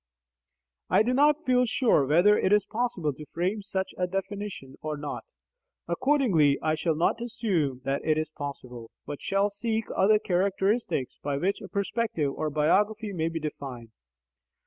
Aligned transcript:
I 0.89 1.03
do 1.03 1.13
not 1.13 1.45
feel 1.45 1.63
sure 1.67 2.07
whether 2.07 2.35
it 2.35 2.51
is 2.51 2.65
possible 2.65 3.13
to 3.13 3.25
frame 3.27 3.61
such 3.61 3.93
a 3.99 4.07
definition 4.07 4.77
or 4.81 4.97
not; 4.97 5.25
accordingly 5.87 6.57
I 6.59 6.73
shall 6.73 6.95
not 6.95 7.21
assume 7.21 7.81
that 7.85 8.03
it 8.03 8.17
is 8.17 8.31
possible, 8.31 8.89
but 9.05 9.21
shall 9.21 9.51
seek 9.51 9.85
other 9.95 10.17
characteristics 10.17 11.19
by 11.21 11.37
which 11.37 11.61
a 11.61 11.67
perspective 11.69 12.33
or 12.33 12.49
biography 12.49 13.13
may 13.13 13.29
be 13.29 13.39
defined. 13.39 13.91